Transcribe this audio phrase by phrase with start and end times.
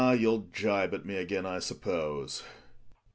[0.17, 2.41] youll gibe at me again, I suppose